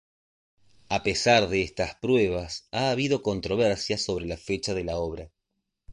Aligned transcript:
A 0.89 1.03
pesar 1.03 1.47
de 1.47 1.61
estas 1.61 1.93
pruebas, 1.93 2.67
ha 2.71 2.89
habido 2.89 3.21
controversias 3.21 4.01
sobre 4.03 4.25
la 4.25 4.35
fecha 4.37 4.73
de 4.73 4.83
la 4.83 4.97
obra. 4.97 5.29